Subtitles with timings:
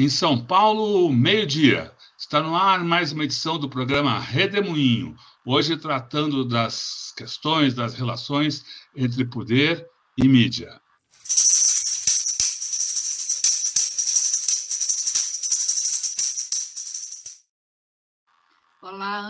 [0.00, 1.92] Em São Paulo, meio-dia.
[2.18, 5.14] Está no ar mais uma edição do programa Redemoinho,
[5.44, 8.64] hoje tratando das questões das relações
[8.96, 9.86] entre poder
[10.16, 10.80] e mídia.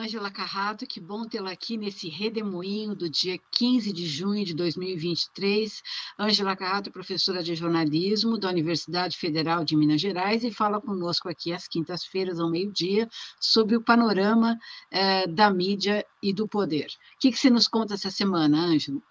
[0.00, 5.82] Ângela Carrato, que bom tê-la aqui nesse redemoinho do dia 15 de junho de 2023.
[6.18, 11.52] Ângela Carrato, professora de jornalismo da Universidade Federal de Minas Gerais, e fala conosco aqui
[11.52, 14.58] às quintas-feiras, ao meio-dia, sobre o panorama
[14.90, 16.86] eh, da mídia e do poder.
[16.86, 19.02] O que, que você nos conta essa semana, Ângela?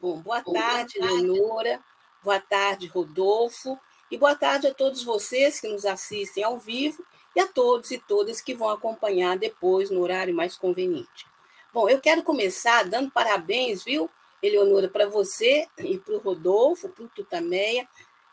[0.00, 1.84] Bom, boa tarde, Leonora,
[2.24, 3.78] boa tarde, Rodolfo,
[4.10, 7.04] e boa tarde a todos vocês que nos assistem ao vivo
[7.36, 11.26] e a todos e todas que vão acompanhar depois no horário mais conveniente.
[11.72, 14.08] Bom, eu quero começar dando parabéns, viu,
[14.42, 17.86] Eleonora, para você e para o Rodolfo, para o Tutameia,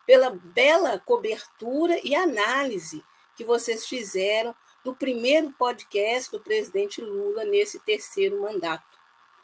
[0.05, 3.03] pela bela cobertura e análise
[3.35, 8.97] que vocês fizeram do primeiro podcast do presidente Lula nesse terceiro mandato.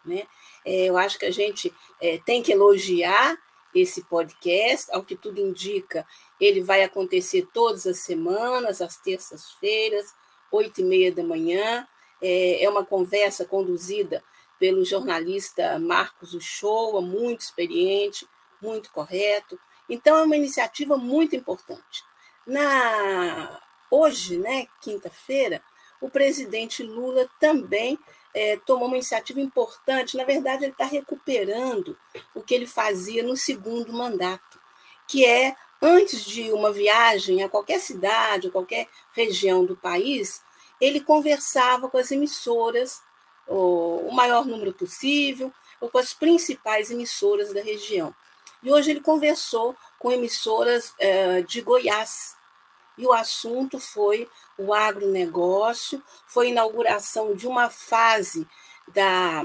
[0.06, 0.26] Né?
[0.64, 3.38] É, eu acho que a gente é, tem que elogiar
[3.74, 6.06] esse podcast, ao que tudo indica,
[6.40, 10.14] ele vai acontecer todas as semanas, às terças-feiras,
[10.52, 11.88] oito e meia da manhã.
[12.22, 14.24] É, é uma conversa conduzida
[14.60, 18.28] pelo jornalista Marcos Uchoa, muito experiente,
[18.62, 19.60] muito correto.
[19.90, 22.04] Então, é uma iniciativa muito importante.
[22.46, 23.60] Na
[23.92, 25.62] Hoje, né, quinta-feira,
[26.00, 28.00] o presidente Lula também
[28.34, 30.18] é, tomou uma iniciativa importante.
[30.18, 31.98] Na verdade, ele está recuperando
[32.34, 34.60] o que ele fazia no segundo mandato,
[35.08, 40.42] que é antes de uma viagem a qualquer cidade, a qualquer região do país,
[40.80, 43.02] ele conversava com as emissoras,
[43.48, 48.14] o maior número possível, ou com as principais emissoras da região.
[48.64, 52.36] E hoje ele conversou com emissoras eh, de Goiás.
[53.02, 58.48] E o assunto foi o agronegócio, foi inauguração de uma fase
[58.94, 59.44] da,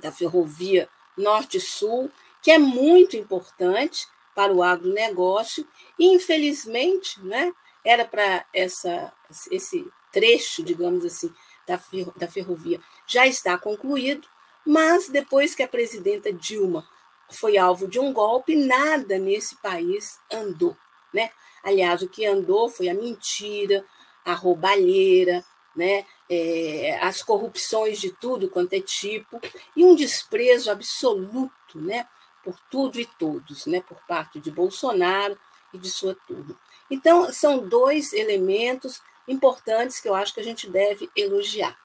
[0.00, 2.08] da ferrovia Norte-Sul,
[2.40, 5.66] que é muito importante, para o agronegócio,
[5.98, 7.52] e infelizmente, né,
[7.84, 9.12] era para essa
[9.50, 11.34] esse trecho, digamos assim,
[11.66, 11.80] da,
[12.16, 14.28] da ferrovia já está concluído,
[14.64, 16.88] mas depois que a presidenta Dilma
[17.28, 20.76] foi alvo de um golpe, nada nesse país andou,
[21.12, 21.30] né?
[21.62, 23.84] Aliás, o que andou foi a mentira,
[24.24, 26.04] a roubalheira, né?
[26.30, 29.40] É, as corrupções de tudo quanto é tipo,
[29.74, 32.06] e um desprezo absoluto né?
[32.48, 35.38] por tudo e todos, né, por parte de Bolsonaro
[35.72, 36.58] e de sua turma.
[36.90, 41.76] Então, são dois elementos importantes que eu acho que a gente deve elogiar.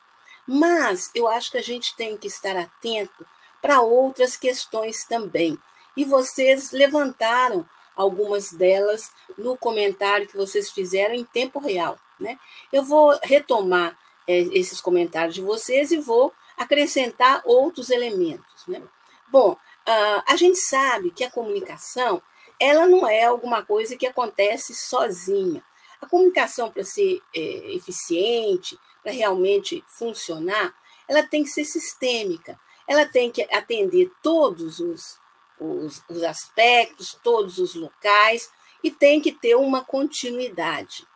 [0.48, 3.26] Mas eu acho que a gente tem que estar atento
[3.62, 5.58] para outras questões também.
[5.98, 11.98] E vocês levantaram algumas delas no comentário que vocês fizeram em tempo real.
[12.20, 12.38] Né?
[12.72, 18.68] Eu vou retomar é, esses comentários de vocês e vou acrescentar outros elementos.
[18.68, 18.82] Né?
[19.32, 22.22] Bom, Uh, a gente sabe que a comunicação
[22.58, 25.62] ela não é alguma coisa que acontece sozinha.
[26.02, 27.40] A comunicação, para ser é,
[27.76, 30.74] eficiente, para realmente funcionar,
[31.06, 35.20] ela tem que ser sistêmica, ela tem que atender todos os,
[35.64, 38.50] os, os aspectos, todos os locais,
[38.84, 41.08] e tem que ter uma continuidade.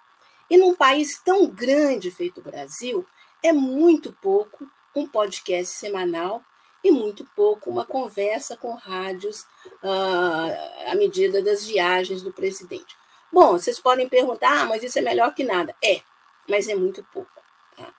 [0.50, 3.06] E num país tão grande feito o Brasil,
[3.44, 4.66] é muito pouco
[4.96, 6.42] um podcast semanal
[6.84, 9.42] e muito pouco uma conversa com rádios
[9.84, 12.96] uh, à medida das viagens do presidente.
[13.32, 15.76] Bom, vocês podem perguntar, ah, mas isso é melhor que nada.
[15.84, 16.02] É,
[16.48, 17.42] mas é muito pouco.
[17.76, 17.94] Tá?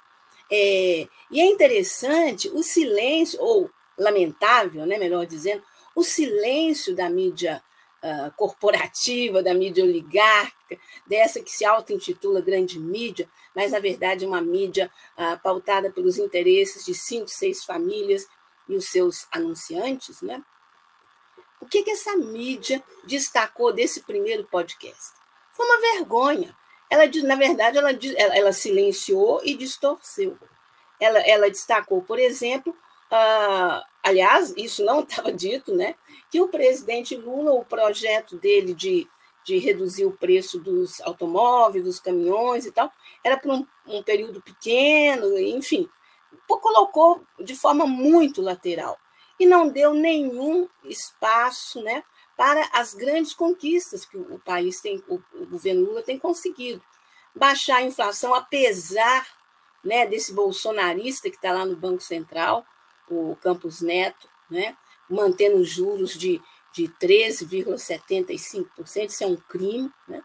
[0.51, 5.63] É, e é interessante o silêncio, ou lamentável, né, melhor dizendo,
[5.99, 7.61] o silêncio da mídia
[8.01, 14.29] uh, corporativa, da mídia oligárquica, dessa que se auto-intitula grande mídia, mas na verdade é
[14.29, 18.29] uma mídia uh, pautada pelos interesses de cinco, seis famílias
[18.69, 20.41] e os seus anunciantes, né?
[21.61, 25.15] O que, que essa mídia destacou desse primeiro podcast?
[25.53, 26.57] Foi uma vergonha.
[26.89, 30.39] Ela, na verdade, ela, ela silenciou e distorceu.
[31.01, 32.73] Ela, ela destacou, por exemplo,
[33.11, 35.95] uh, aliás, isso não estava dito, né?
[36.31, 39.09] Que o presidente Lula, o projeto dele de,
[39.45, 44.43] de reduzir o preço dos automóveis, dos caminhões e tal, era por um, um período
[44.43, 45.89] pequeno, enfim,
[46.47, 48.99] colocou de forma muito lateral
[49.39, 52.03] e não deu nenhum espaço né,
[52.37, 56.83] para as grandes conquistas que o país tem, o, governo Lula tem conseguido.
[57.35, 59.27] Baixar a inflação, apesar
[59.85, 62.65] né, desse bolsonarista que está lá no Banco Central,
[63.11, 64.77] o Campos Neto, né,
[65.09, 66.41] mantendo juros de,
[66.73, 69.91] de 13,75%, isso é um crime.
[70.07, 70.23] Né?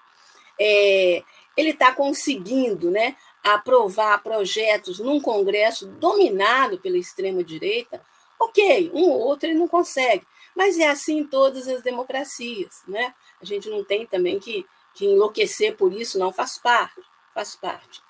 [0.59, 1.23] É,
[1.55, 8.01] ele está conseguindo né, aprovar projetos num Congresso dominado pela extrema-direita.
[8.39, 10.25] Ok, um ou outro ele não consegue,
[10.55, 12.83] mas é assim em todas as democracias.
[12.87, 13.13] Né?
[13.41, 17.01] A gente não tem também que, que enlouquecer por isso, não faz parte,
[17.33, 18.01] faz parte.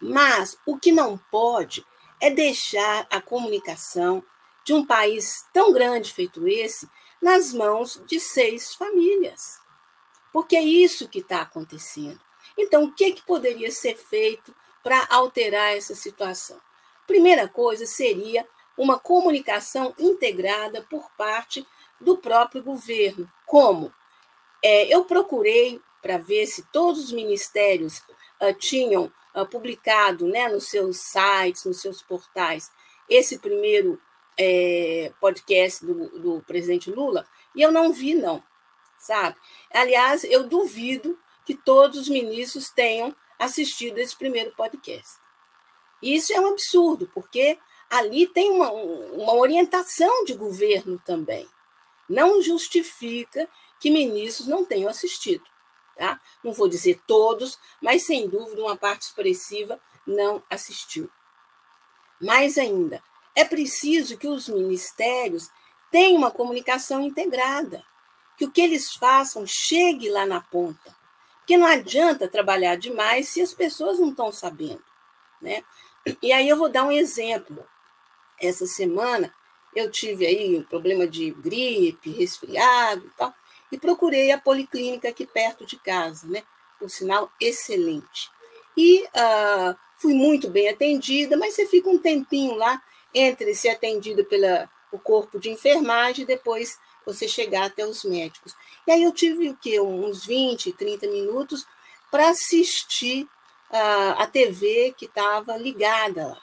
[0.00, 1.84] Mas o que não pode
[2.20, 4.22] é deixar a comunicação
[4.64, 6.88] de um país tão grande feito esse
[7.20, 9.58] nas mãos de seis famílias.
[10.32, 12.20] Porque é isso que está acontecendo.
[12.56, 16.60] Então, o que, que poderia ser feito para alterar essa situação?
[17.06, 18.46] Primeira coisa seria
[18.76, 21.66] uma comunicação integrada por parte
[22.00, 23.30] do próprio governo.
[23.46, 23.92] Como?
[24.62, 27.98] É, eu procurei para ver se todos os ministérios
[28.40, 32.70] uh, tinham uh, publicado né, nos seus sites, nos seus portais,
[33.08, 34.00] esse primeiro
[34.38, 38.42] é, podcast do, do presidente Lula, e eu não vi, não,
[38.98, 39.36] sabe?
[39.72, 45.18] Aliás, eu duvido que todos os ministros tenham assistido esse primeiro podcast.
[46.02, 47.58] Isso é um absurdo, porque
[47.90, 51.48] ali tem uma, uma orientação de governo também.
[52.08, 53.48] Não justifica
[53.80, 55.44] que ministros não tenham assistido.
[55.96, 56.20] Tá?
[56.42, 61.10] Não vou dizer todos, mas sem dúvida uma parte expressiva não assistiu.
[62.20, 63.02] Mais ainda,
[63.34, 65.50] é preciso que os ministérios
[65.90, 67.84] tenham uma comunicação integrada,
[68.36, 70.94] que o que eles façam chegue lá na ponta.
[71.38, 74.84] Porque não adianta trabalhar demais se as pessoas não estão sabendo.
[75.40, 75.64] Né?
[76.22, 77.66] E aí eu vou dar um exemplo.
[78.40, 79.34] Essa semana
[79.74, 83.34] eu tive aí um problema de gripe, resfriado e tal,
[83.70, 86.42] e procurei a policlínica aqui perto de casa, né?
[86.78, 88.30] Por sinal, excelente.
[88.76, 92.82] E uh, fui muito bem atendida, mas você fica um tempinho lá
[93.14, 98.54] entre ser atendida pelo corpo de enfermagem e depois você chegar até os médicos.
[98.86, 99.80] E aí eu tive o quê?
[99.80, 101.66] Uns 20, 30 minutos
[102.10, 103.28] para assistir
[103.70, 106.42] a, a TV que estava ligada lá.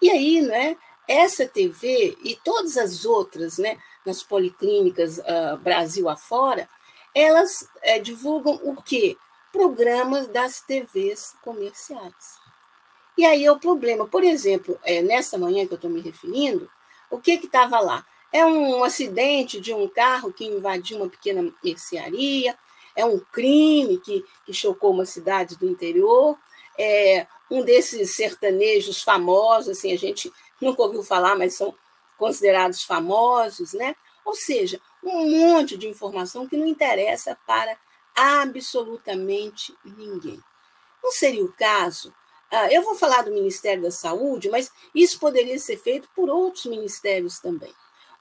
[0.00, 0.76] E aí, né,
[1.08, 6.68] essa TV e todas as outras, né, nas policlínicas uh, Brasil afora,
[7.14, 9.16] elas é, divulgam o quê?
[9.52, 12.14] Programas das TVs comerciais.
[13.16, 14.06] E aí é o problema.
[14.06, 16.68] Por exemplo, é, nessa manhã que eu estou me referindo,
[17.10, 18.04] o que estava lá?
[18.32, 22.56] É um acidente de um carro que invadiu uma pequena mercearia,
[22.94, 26.36] é um crime que, que chocou uma cidade do interior,
[26.78, 30.30] é um desses sertanejos famosos, assim, a gente
[30.60, 31.74] nunca ouviu falar, mas são
[32.18, 33.94] considerados famosos, né?
[34.24, 37.76] Ou seja, um monte de informação que não interessa para
[38.14, 40.40] absolutamente ninguém.
[41.02, 42.12] Não seria o caso
[42.50, 46.66] ah, eu vou falar do Ministério da Saúde, mas isso poderia ser feito por outros
[46.66, 47.72] ministérios também.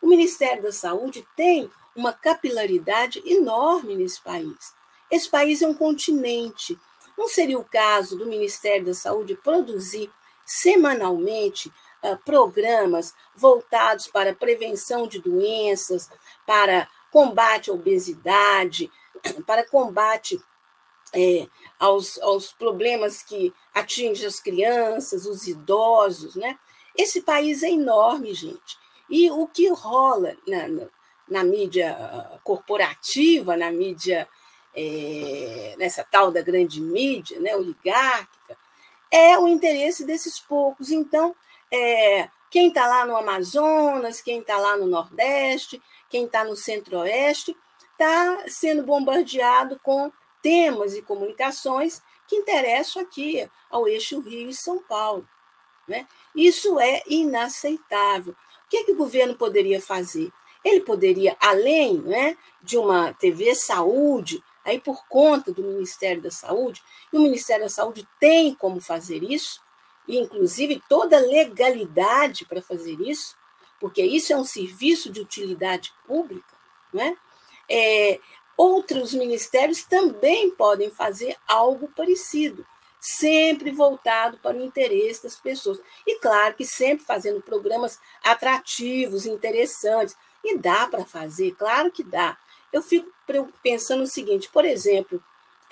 [0.02, 4.74] O Ministério da Saúde tem uma capilaridade enorme nesse país.
[5.12, 6.78] Esse país é um continente.
[7.18, 10.12] Não seria o caso do Ministério da Saúde produzir
[10.46, 11.72] semanalmente
[12.24, 16.10] programas voltados para prevenção de doenças,
[16.46, 18.92] para combate à obesidade,
[19.48, 20.40] para combate
[21.14, 21.48] é,
[21.80, 26.58] aos, aos problemas que atingem as crianças, os idosos, né?
[26.98, 28.78] Esse país é enorme, gente.
[29.10, 30.88] E o que rola na, na,
[31.28, 34.28] na mídia corporativa, na mídia,
[34.74, 38.58] é, nessa tal da grande mídia, né, oligárquica,
[39.12, 40.90] é o interesse desses poucos.
[40.90, 41.36] Então,
[41.72, 47.56] é, quem está lá no Amazonas, quem está lá no Nordeste, quem está no Centro-Oeste,
[47.92, 54.80] está sendo bombardeado com temas e comunicações que interessam aqui ao eixo Rio e São
[54.80, 55.28] Paulo.
[55.88, 56.08] Né?
[56.36, 58.34] Isso é inaceitável.
[58.34, 60.32] O que, é que o governo poderia fazer?
[60.64, 66.82] Ele poderia, além né, de uma TV Saúde, aí por conta do Ministério da Saúde,
[67.14, 69.62] e o Ministério da Saúde tem como fazer isso,
[70.08, 73.36] e inclusive toda legalidade para fazer isso,
[73.80, 76.54] porque isso é um serviço de utilidade pública,
[76.94, 77.18] né?
[77.70, 78.20] É,
[78.58, 82.66] Outros ministérios também podem fazer algo parecido,
[83.02, 85.82] sempre voltado para o interesse das pessoas.
[86.08, 90.16] E claro que sempre fazendo programas atrativos, interessantes.
[90.44, 92.38] E dá para fazer, claro que dá.
[92.72, 93.12] Eu fico
[93.62, 95.22] pensando o seguinte, por exemplo,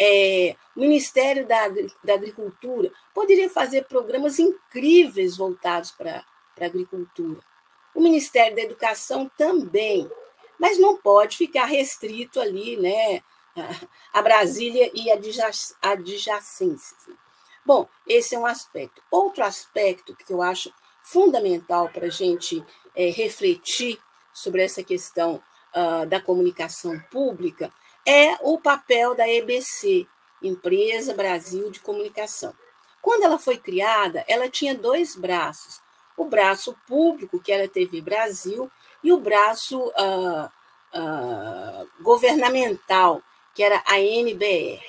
[0.03, 1.67] é, Ministério da,
[2.03, 6.23] da Agricultura poderia fazer programas incríveis voltados para
[6.59, 7.39] a agricultura.
[7.93, 10.09] O Ministério da Educação também
[10.63, 13.21] mas não pode ficar restrito ali, né,
[14.13, 16.95] a Brasília e adjacências.
[17.05, 17.15] Né?
[17.65, 19.01] Bom, esse é um aspecto.
[19.11, 22.63] Outro aspecto que eu acho fundamental para a gente
[22.95, 23.99] é, refletir
[24.33, 25.43] sobre essa questão
[25.75, 27.69] uh, da comunicação pública
[28.05, 30.07] é o papel da EBC,
[30.41, 32.53] Empresa Brasil de Comunicação.
[33.01, 35.81] Quando ela foi criada, ela tinha dois braços:
[36.17, 38.71] o braço público, que era a TV Brasil,
[39.03, 40.45] e o braço uh,
[40.97, 43.21] uh, governamental,
[43.53, 44.81] que era a NBR.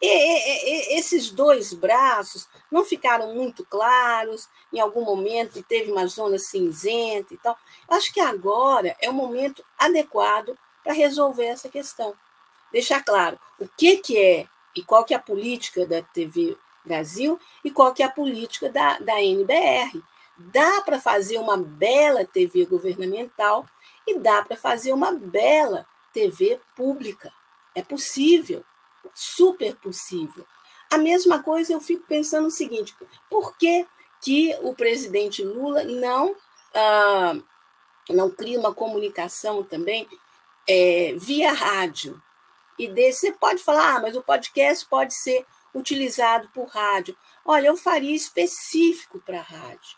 [0.00, 6.06] E, e, e, esses dois braços não ficaram muito claros, em algum momento teve uma
[6.06, 7.56] zona cinzenta e tal.
[7.88, 12.14] Acho que agora é o momento adequado para resolver essa questão.
[12.72, 17.38] Deixar claro o que, que é e qual que é a política da TV Brasil
[17.62, 20.02] e qual que é a política da, da NBR.
[20.36, 23.66] Dá para fazer uma bela TV governamental
[24.06, 27.32] e dá para fazer uma bela TV pública.
[27.74, 28.64] É possível
[29.14, 30.46] super possível.
[30.90, 32.94] A mesma coisa eu fico pensando o seguinte:
[33.28, 33.86] por que,
[34.22, 36.34] que o presidente Lula não,
[36.74, 37.36] ah,
[38.08, 40.08] não cria uma comunicação também
[40.68, 42.20] é, via rádio?
[42.78, 45.44] E desse, você pode falar, ah, mas o podcast pode ser
[45.74, 47.16] utilizado por rádio.
[47.44, 49.96] Olha, eu faria específico para rádio.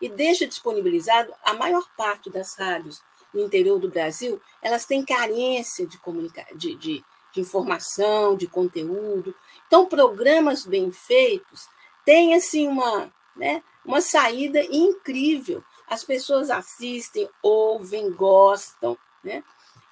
[0.00, 5.86] E deixa disponibilizado a maior parte das rádios no interior do Brasil, elas têm carência
[5.86, 9.34] de, comunica de, de de informação, de conteúdo.
[9.66, 11.68] Então, programas bem feitos
[12.04, 15.62] têm assim uma, né, uma saída incrível.
[15.86, 19.42] As pessoas assistem, ouvem, gostam, né?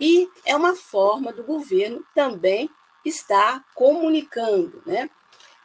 [0.01, 2.69] E é uma forma do governo também
[3.05, 5.09] estar comunicando, né?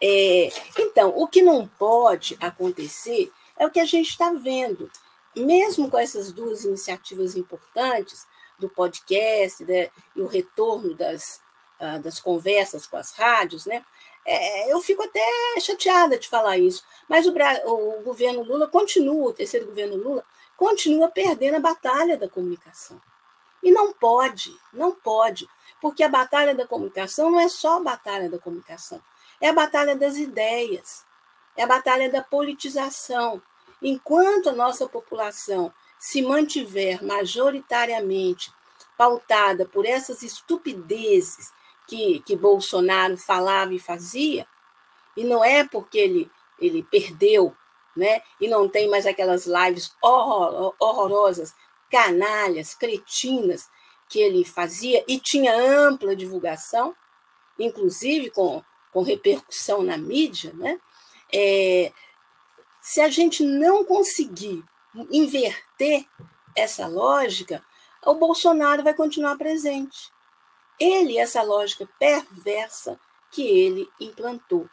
[0.02, 4.90] É, então, o que não pode acontecer é o que a gente está vendo.
[5.36, 8.26] Mesmo com essas duas iniciativas importantes,
[8.62, 11.42] do podcast né, e o retorno das,
[11.80, 13.84] ah, das conversas com as rádios, né?
[14.24, 15.20] É, eu fico até
[15.60, 17.34] chateada de falar isso, mas o,
[17.66, 20.24] o governo Lula continua, o terceiro governo Lula,
[20.56, 23.02] continua perdendo a batalha da comunicação.
[23.64, 25.48] E não pode, não pode,
[25.80, 29.02] porque a batalha da comunicação não é só a batalha da comunicação,
[29.40, 31.04] é a batalha das ideias,
[31.56, 33.42] é a batalha da politização.
[33.82, 38.52] Enquanto a nossa população se mantiver majoritariamente
[38.98, 41.52] pautada por essas estupidezes
[41.88, 44.48] que, que Bolsonaro falava e fazia,
[45.18, 47.56] e não é porque ele, ele perdeu,
[47.96, 48.22] né?
[48.40, 51.54] e não tem mais aquelas lives horror, horrorosas,
[51.92, 53.70] canalhas, cretinas
[54.10, 56.96] que ele fazia e tinha ampla divulgação,
[57.60, 60.80] inclusive com, com repercussão na mídia, né?
[61.34, 61.92] É,
[62.82, 64.64] se a gente não conseguir
[65.12, 66.06] inverter
[66.56, 67.64] essa lógica,
[68.06, 70.12] o Bolsonaro vai continuar presente
[70.82, 74.68] ele essa lógica perversa que ele implantou.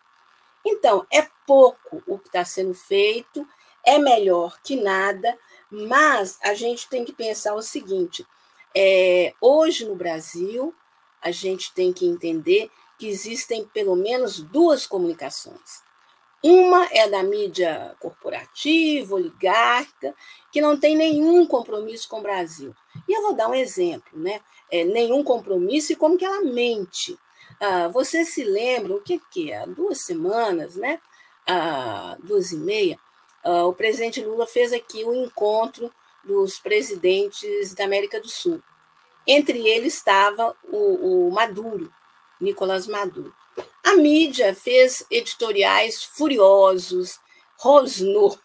[0.64, 3.46] Então, é pouco o que está sendo feito,
[3.84, 5.38] é melhor que nada,
[5.70, 8.26] mas a gente tem que pensar o seguinte:
[8.74, 10.74] é, hoje no Brasil,
[11.20, 15.86] a gente tem que entender que existem pelo menos duas comunicações.
[16.42, 20.14] Uma é da mídia corporativa, oligárquica,
[20.52, 22.74] que não tem nenhum compromisso com o Brasil.
[23.08, 24.40] E eu vou dar um exemplo, né?
[24.70, 27.18] É, nenhum compromisso e como que ela mente.
[27.60, 29.58] Ah, você se lembra, o que, que é?
[29.62, 31.00] Há duas semanas, né?
[31.46, 32.98] Ah, duas e meia,
[33.44, 35.90] ah, o presidente Lula fez aqui o um encontro
[36.24, 38.62] dos presidentes da América do Sul.
[39.26, 41.92] Entre eles estava o, o Maduro,
[42.40, 43.34] Nicolás Maduro.
[43.84, 47.18] A mídia fez editoriais furiosos,
[47.58, 48.38] rosnou,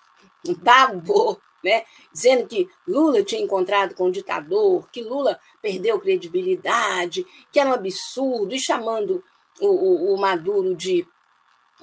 [0.59, 1.83] babou, né?
[2.11, 7.73] dizendo que Lula tinha encontrado com um ditador, que Lula perdeu credibilidade, que era um
[7.73, 9.23] absurdo, e chamando
[9.59, 11.07] o, o, o Maduro de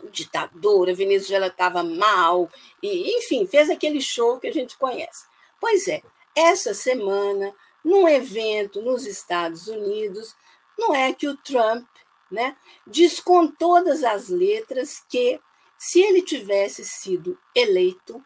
[0.08, 2.48] ditador, a Venezuela estava mal,
[2.82, 5.26] e enfim, fez aquele show que a gente conhece.
[5.60, 6.02] Pois é,
[6.34, 7.54] essa semana,
[7.84, 10.34] num evento nos Estados Unidos,
[10.78, 11.86] não é que o Trump
[12.30, 15.40] né, diz com todas as letras que,
[15.76, 18.24] se ele tivesse sido eleito,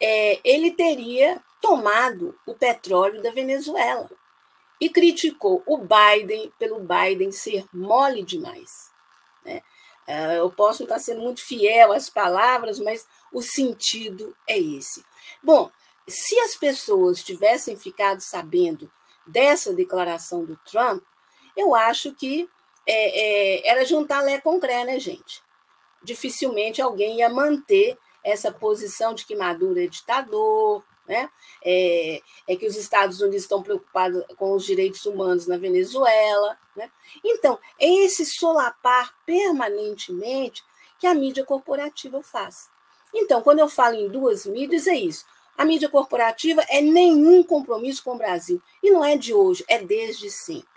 [0.00, 4.10] é, ele teria tomado o petróleo da Venezuela
[4.80, 8.90] e criticou o Biden pelo Biden ser mole demais.
[9.44, 9.62] Né?
[10.10, 15.04] É, eu posso estar sendo muito fiel às palavras, mas o sentido é esse.
[15.40, 15.70] Bom,
[16.08, 18.90] se as pessoas tivessem ficado sabendo
[19.24, 21.00] dessa declaração do Trump,
[21.56, 22.50] eu acho que
[22.84, 25.44] é, é, era juntar Lé com Cré, né, gente?
[26.02, 31.28] Dificilmente alguém ia manter essa posição de que Maduro é ditador, né?
[31.64, 36.56] É, é, que os Estados Unidos estão preocupados com os direitos humanos na Venezuela.
[36.76, 36.88] Né?
[37.24, 40.62] Então, é esse solapar permanentemente
[41.00, 42.70] que a mídia corporativa faz.
[43.12, 45.26] Então, quando eu falo em duas mídias, é isso.
[45.58, 48.62] A mídia corporativa é nenhum compromisso com o Brasil.
[48.80, 50.68] E não é de hoje, é desde sempre.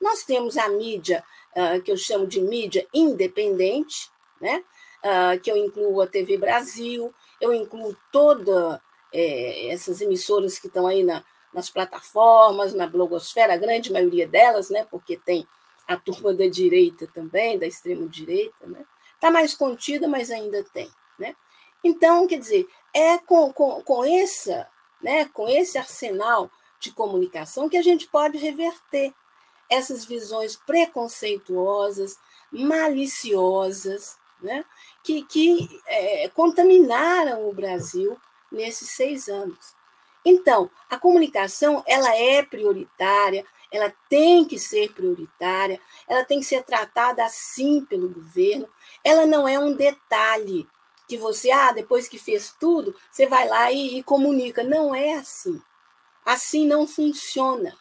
[0.00, 4.64] Nós temos a mídia, uh, que eu chamo de mídia independente, né?
[4.98, 8.80] Uh, que eu incluo a TV Brasil, eu incluo todas
[9.12, 14.70] é, essas emissoras que estão aí na, nas plataformas, na blogosfera, a grande maioria delas,
[14.70, 14.86] né?
[14.90, 15.46] Porque tem
[15.86, 18.84] a turma da direita também, da extrema-direita, né?
[19.14, 20.88] Está mais contida, mas ainda tem.
[21.18, 21.34] Né?
[21.82, 24.68] Então, quer dizer, é com, com, com, essa,
[25.02, 29.12] né, com esse arsenal de comunicação que a gente pode reverter
[29.68, 32.16] essas visões preconceituosas,
[32.50, 34.64] maliciosas, né,
[35.02, 38.16] que, que é, contaminaram o Brasil
[38.50, 39.76] nesses seis anos.
[40.24, 46.62] Então, a comunicação ela é prioritária, ela tem que ser prioritária, ela tem que ser
[46.62, 48.68] tratada assim pelo governo,
[49.04, 50.68] ela não é um detalhe
[51.08, 54.62] que você, ah, depois que fez tudo, você vai lá e, e comunica.
[54.62, 55.60] Não é assim.
[56.24, 57.74] Assim não funciona.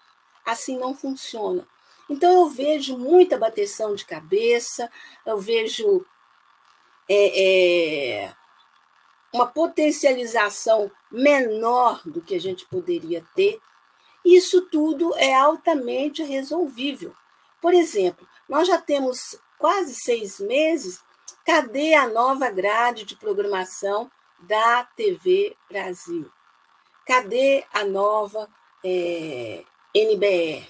[0.46, 1.68] Assim não funciona.
[2.10, 4.90] Então, eu vejo muita bateção de cabeça,
[5.26, 6.06] eu vejo
[7.10, 8.34] é, é,
[9.38, 13.60] uma potencialização menor do que a gente poderia ter.
[14.26, 17.14] Isso tudo é altamente resolvível.
[17.62, 21.02] Por exemplo, nós já temos quase seis meses
[21.48, 26.30] Cadê a nova grade de programação da TV Brasil?
[27.06, 28.50] Cadê a nova
[28.84, 29.64] é,
[29.94, 30.68] NBR?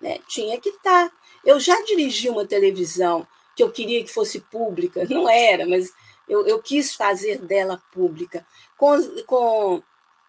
[0.00, 0.18] Né?
[0.26, 1.08] Tinha que estar.
[1.08, 1.16] Tá.
[1.44, 5.92] Eu já dirigi uma televisão que eu queria que fosse pública, não era, mas
[6.28, 8.46] eu, eu quis fazer dela pública.
[8.76, 9.82] Com, com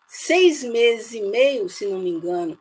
[0.08, 2.58] seis meses e meio, se não me engano,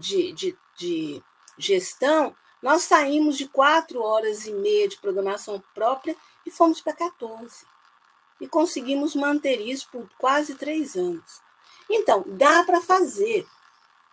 [0.00, 1.22] de, de, de
[1.58, 7.66] gestão, nós saímos de quatro horas e meia de programação própria e fomos para 14.
[8.40, 11.42] E conseguimos manter isso por quase três anos.
[11.90, 13.46] Então, dá para fazer,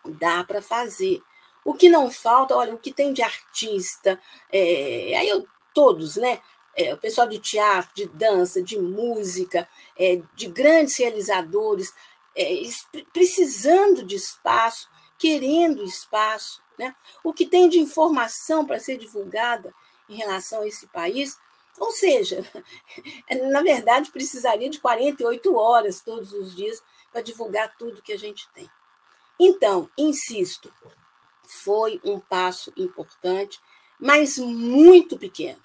[0.06, 1.22] dá para fazer.
[1.64, 4.20] O que não falta, olha, o que tem de artista,
[4.52, 6.42] é, aí eu, todos, né?
[6.76, 11.94] É, o pessoal de teatro, de dança, de música, é, de grandes realizadores,
[12.36, 12.62] é,
[13.12, 16.62] precisando de espaço, querendo espaço.
[16.78, 16.96] Né?
[17.24, 19.74] O que tem de informação para ser divulgada
[20.10, 21.38] em relação a esse país
[21.80, 22.46] ou seja,
[23.50, 28.48] na verdade, precisaria de 48 horas todos os dias para divulgar tudo que a gente
[28.54, 28.70] tem.
[29.40, 30.72] Então, insisto,
[31.44, 33.60] foi um passo importante,
[34.00, 35.62] mas muito pequeno.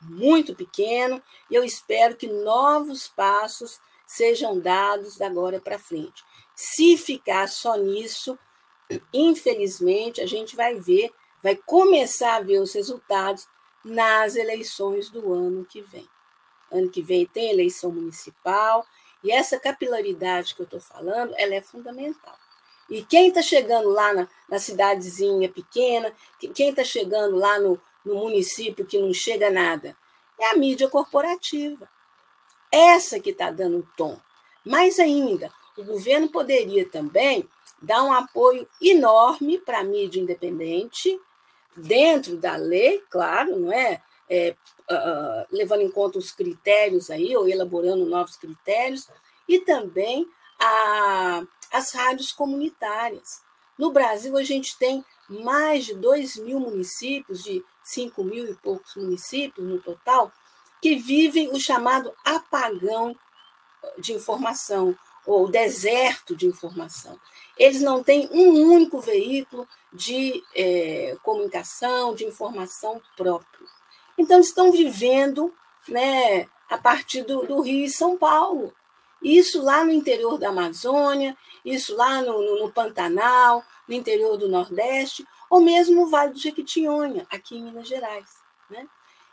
[0.00, 6.24] Muito pequeno, e eu espero que novos passos sejam dados da agora para frente.
[6.54, 8.38] Se ficar só nisso,
[9.12, 13.46] infelizmente, a gente vai ver, vai começar a ver os resultados
[13.84, 16.08] nas eleições do ano que vem.
[16.70, 18.86] Ano que vem tem eleição municipal,
[19.22, 22.36] e essa capilaridade que eu estou falando, ela é fundamental.
[22.88, 26.12] E quem está chegando lá na, na, cidadezinha pequena,
[26.54, 29.96] quem está chegando lá no, no município que não chega nada,
[30.38, 31.88] é a mídia corporativa.
[32.70, 34.18] Essa que está dando o tom.
[34.64, 37.48] Mais ainda, o governo poderia também
[37.80, 41.20] dar um apoio enorme para a mídia independente,
[41.76, 44.02] dentro da lei, claro, não é?
[44.28, 44.54] é
[44.90, 49.08] uh, levando em conta os critérios aí, ou elaborando novos critérios,
[49.48, 53.42] e também a, as rádios comunitárias.
[53.78, 58.96] No Brasil, a gente tem mais de 2 mil municípios, de 5 mil e poucos
[58.96, 60.32] municípios no total,
[60.80, 63.14] que vivem o chamado apagão
[63.98, 67.20] de informação, ou deserto de informação.
[67.56, 73.66] Eles não têm um único veículo de é, comunicação, de informação próprio.
[74.16, 75.52] Então, estão vivendo
[75.86, 78.72] né, a partir do, do, Rio e São Paulo.
[79.22, 84.48] Isso lá no interior da Amazônia, isso lá no, no, no Pantanal, no interior do
[84.48, 88.28] Nordeste, ou mesmo no Vale do Jequitinhonha, aqui em Minas Gerais.
[88.70, 88.86] Né?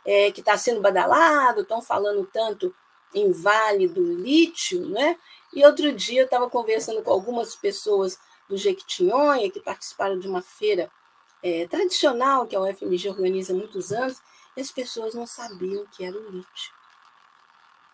[0.04, 2.74] É, que está sendo badalado, estão falando tanto
[3.14, 5.18] em Vale do Lítio, né?
[5.52, 10.42] E outro dia eu estava conversando com algumas pessoas do Jequitinhonha, que participaram de uma
[10.42, 10.90] feira
[11.42, 14.20] é, tradicional que a UFMG organiza há muitos anos,
[14.56, 16.74] e as pessoas não sabiam o que era o lítio.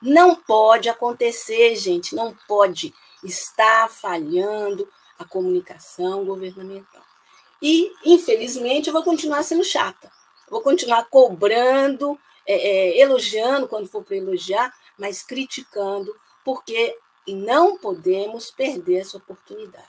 [0.00, 2.92] Não pode acontecer, gente, não pode.
[3.22, 7.02] Está falhando a comunicação governamental.
[7.60, 10.10] E, infelizmente, eu vou continuar sendo chata.
[10.50, 16.96] Vou continuar cobrando, é, é, elogiando quando for para elogiar, mas criticando, porque
[17.28, 19.86] não podemos perder essa oportunidade.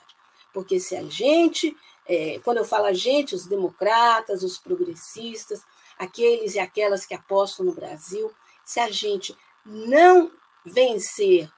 [0.52, 5.62] Porque se a gente, é, quando eu falo a gente, os democratas, os progressistas,
[5.98, 8.32] aqueles e aquelas que apostam no Brasil,
[8.64, 10.30] se a gente não
[10.64, 11.50] vencer,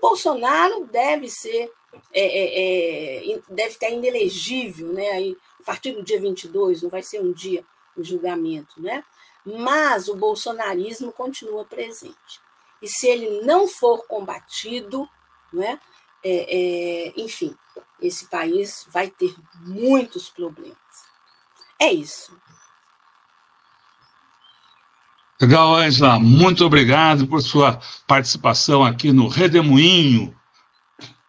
[0.00, 1.70] Bolsonaro deve ser
[2.12, 5.10] é, é, é, deve estar inelegível, né?
[5.12, 7.64] Aí, a partir do dia 22, não vai ser um dia
[7.96, 9.04] o julgamento, né?
[9.44, 12.40] Mas o bolsonarismo continua presente.
[12.82, 15.08] E se ele não for combatido,
[15.52, 15.80] né?
[16.22, 16.56] É,
[17.08, 17.56] é, enfim,
[18.00, 20.76] esse país vai ter muitos problemas.
[21.78, 22.36] É isso.
[25.40, 26.18] Legal, Angela.
[26.18, 30.34] Muito obrigado por sua participação aqui no Redemoinho,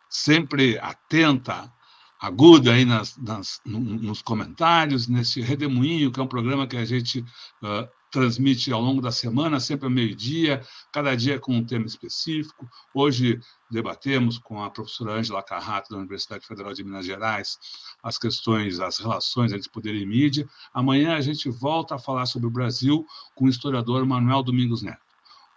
[0.09, 1.69] sempre atenta,
[2.17, 7.19] aguda aí nas, nas, nos comentários, nesse Redemoinho, que é um programa que a gente
[7.61, 12.67] uh, transmite ao longo da semana, sempre ao meio-dia, cada dia com um tema específico.
[12.93, 13.39] Hoje
[13.69, 17.57] debatemos com a professora Ângela Carrato, da Universidade Federal de Minas Gerais,
[18.01, 20.47] as questões, as relações entre poder e mídia.
[20.73, 25.07] Amanhã a gente volta a falar sobre o Brasil com o historiador Manuel Domingos Neto.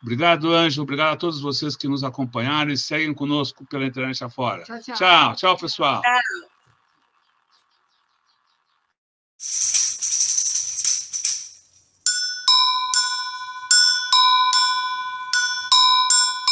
[0.02, 0.84] Obrigado, Ângelo.
[0.84, 4.62] Obrigado a todos vocês que nos acompanharam e seguem conosco pela internet afora.
[4.64, 6.00] Tchau, tchau, tchau, tchau pessoal.
[9.38, 9.79] Tchau.